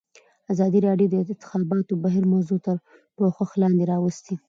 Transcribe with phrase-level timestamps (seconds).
[0.53, 2.77] ازادي راډیو د د انتخاباتو بهیر موضوع تر
[3.15, 4.35] پوښښ لاندې راوستې.